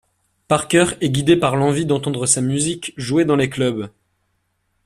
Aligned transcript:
Parker 0.47 0.95
est 0.99 1.11
guidé 1.11 1.37
par 1.37 1.55
l'envie 1.55 1.85
d'entendre 1.85 2.25
sa 2.25 2.41
musique 2.41 2.91
jouée 2.97 3.23
dans 3.23 3.35
les 3.35 3.51
clubs. 3.51 3.91